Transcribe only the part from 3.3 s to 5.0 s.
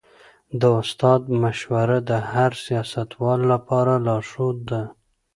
لپاره لارښود ده.